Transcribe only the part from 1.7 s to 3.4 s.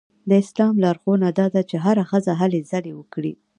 هره ښځه هلې ځلې وکړي.